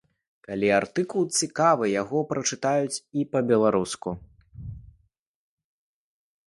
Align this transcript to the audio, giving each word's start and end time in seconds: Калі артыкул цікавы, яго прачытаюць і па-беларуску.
Калі 0.45 0.69
артыкул 0.77 1.27
цікавы, 1.41 1.85
яго 2.01 2.19
прачытаюць 2.31 2.99
і 2.99 3.21
па-беларуску. 3.35 4.17